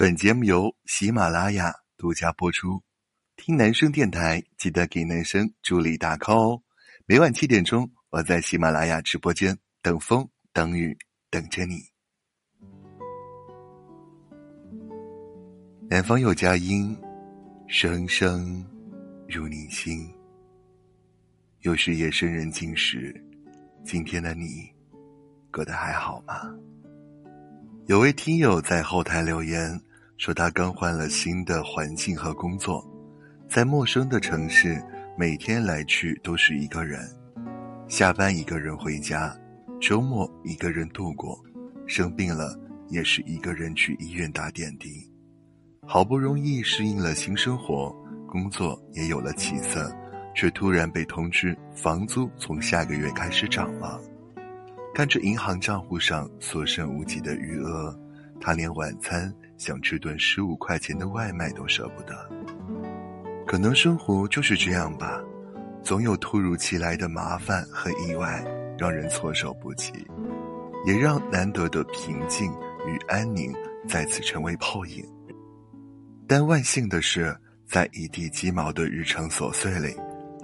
[0.00, 2.82] 本节目由喜马拉雅独家播出。
[3.36, 6.62] 听男生电台，记得给男生助力打 call 哦。
[7.04, 10.96] 每晚七点钟，我在喜马拉雅直播间等风等雨
[11.28, 11.82] 等着你。
[15.90, 16.96] 南方有佳音，
[17.68, 18.66] 声声
[19.28, 20.10] 入你心。
[21.58, 23.14] 又是夜深人静时，
[23.84, 24.66] 今天的你
[25.52, 26.40] 过得还好吗？
[27.84, 29.78] 有位听友在后台留言。
[30.20, 32.86] 说他刚换了新的环境和工作，
[33.48, 34.78] 在陌生的城市，
[35.16, 37.00] 每天来去都是一个人，
[37.88, 39.34] 下班一个人回家，
[39.80, 41.42] 周末一个人度过，
[41.86, 42.54] 生病了
[42.90, 45.10] 也是一个人去医院打点滴。
[45.86, 47.90] 好不容易适应了新生活，
[48.28, 49.90] 工作也有了起色，
[50.34, 53.98] 却突然被通知房租从下个月开始涨了。
[54.94, 57.98] 看着银行账户上所剩无几的余额，
[58.40, 59.32] 他连晚餐。
[59.58, 62.16] 想吃顿十五块钱的外卖都舍不得，
[63.46, 65.22] 可能生活就是这样吧，
[65.84, 68.42] 总有突如其来的麻烦和意外，
[68.78, 69.92] 让人措手不及，
[70.86, 72.50] 也让难得的平静
[72.86, 73.52] 与安宁
[73.86, 75.04] 再次成为泡影。
[76.26, 79.94] 但万幸的是，在一地鸡毛的日常琐碎里，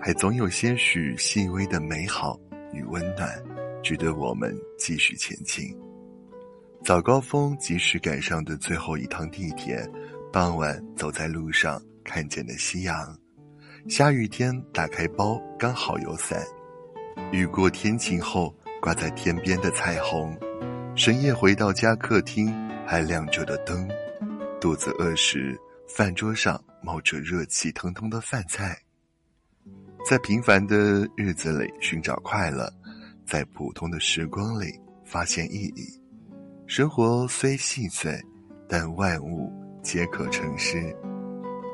[0.00, 2.36] 还总有些许细微的美好
[2.72, 3.40] 与温暖，
[3.80, 5.72] 值得我们继续前进。
[6.84, 9.82] 早高峰及时赶上的最后一趟地铁，
[10.30, 13.18] 傍晚走在路上看见的夕阳，
[13.88, 16.44] 下雨天打开包刚好有伞，
[17.32, 20.38] 雨过天晴后挂在天边的彩虹，
[20.94, 22.54] 深夜回到家客厅
[22.86, 23.88] 还亮着的灯，
[24.60, 28.78] 肚子饿时饭桌上冒着热气腾腾的饭菜，
[30.06, 32.70] 在平凡的日子里寻找快乐，
[33.26, 36.03] 在普通的时光里发现意义。
[36.66, 38.10] 生活虽细碎，
[38.66, 40.94] 但万物皆可成诗。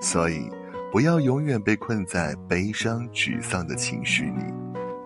[0.03, 0.51] 所以，
[0.91, 4.43] 不要永远被困在悲伤、沮丧的情绪里。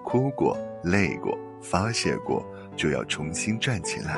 [0.02, 2.44] 哭过、累过、发泄过，
[2.76, 4.16] 就要重新站起来，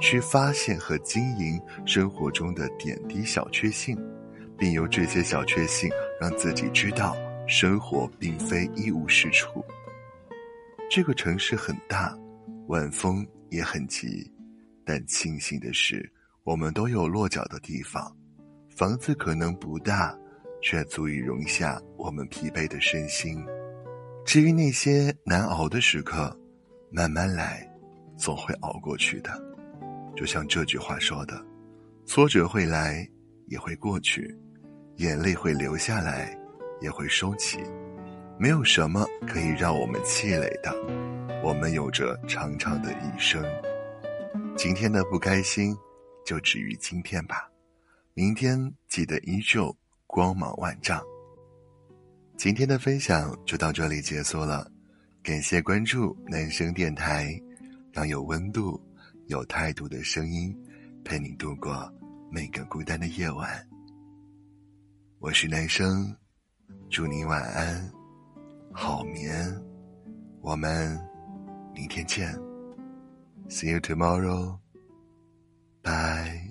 [0.00, 3.94] 去发现和经营生活中的点滴小确幸，
[4.56, 7.14] 并由这些小确幸让自己知道，
[7.46, 9.62] 生活并非一无是处。
[10.90, 12.16] 这个城市很大，
[12.68, 14.26] 晚风也很急。
[14.84, 16.10] 但庆幸的是，
[16.44, 18.14] 我们都有落脚的地方。
[18.68, 20.16] 房子可能不大，
[20.62, 23.44] 却足以容下我们疲惫的身心。
[24.24, 26.36] 至于那些难熬的时刻，
[26.90, 27.68] 慢慢来，
[28.16, 29.30] 总会熬过去的。
[30.16, 31.44] 就像这句话说的
[32.06, 33.08] ：“挫折会来，
[33.46, 34.22] 也会过去；
[34.96, 36.36] 眼泪会流下来，
[36.80, 37.58] 也会收起。
[38.38, 40.72] 没有什么可以让我们气馁的。
[41.42, 43.42] 我们有着长长的一生。”
[44.62, 45.76] 今天的不开心，
[46.24, 47.50] 就止于今天吧。
[48.14, 51.02] 明天记得依旧光芒万丈。
[52.36, 54.70] 今天的分享就到这里结束了，
[55.20, 57.36] 感谢关注男生电台，
[57.90, 58.80] 让有温度、
[59.26, 60.56] 有态度的声音
[61.04, 61.92] 陪你度过
[62.30, 63.68] 每个孤单的夜晚。
[65.18, 66.16] 我是男生，
[66.88, 67.92] 祝你晚安，
[68.72, 69.44] 好眠。
[70.40, 70.96] 我们
[71.74, 72.32] 明天见。
[73.52, 74.60] See you tomorrow.
[75.84, 76.41] Bye.